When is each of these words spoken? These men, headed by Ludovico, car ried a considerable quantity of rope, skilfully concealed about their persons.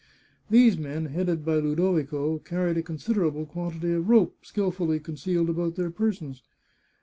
These 0.49 0.79
men, 0.79 1.05
headed 1.05 1.45
by 1.45 1.57
Ludovico, 1.57 2.39
car 2.39 2.65
ried 2.65 2.77
a 2.77 2.81
considerable 2.81 3.45
quantity 3.45 3.91
of 3.91 4.09
rope, 4.09 4.35
skilfully 4.43 4.99
concealed 4.99 5.47
about 5.51 5.75
their 5.75 5.91
persons. 5.91 6.41